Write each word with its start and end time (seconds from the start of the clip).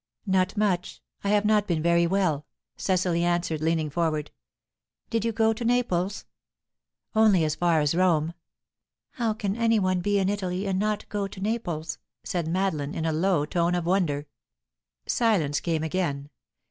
"Not 0.25 0.57
much. 0.57 0.99
I 1.23 1.29
have 1.29 1.45
not 1.45 1.67
been 1.67 1.83
very 1.83 2.07
well," 2.07 2.47
Cecily 2.75 3.23
answered, 3.23 3.61
leaning 3.61 3.91
forward. 3.91 4.31
"Did 5.11 5.23
you 5.23 5.31
go 5.31 5.53
to 5.53 5.63
Naples?" 5.63 6.25
"Only 7.13 7.43
as 7.43 7.53
far 7.53 7.81
as 7.81 7.93
Rome." 7.93 8.33
"How 9.11 9.33
can 9.33 9.55
any 9.55 9.77
one 9.77 9.99
be 10.01 10.17
in 10.17 10.27
Italy, 10.27 10.65
and 10.65 10.79
not 10.79 11.07
go 11.09 11.27
to 11.27 11.39
Naples?" 11.39 11.99
said 12.23 12.47
Madeline, 12.47 12.95
in 12.95 13.05
a 13.05 13.13
low 13.13 13.45
tone 13.45 13.75
of 13.75 13.85
wonder. 13.85 14.25
Silence 15.05 15.59
came 15.59 15.83
again. 15.83 16.31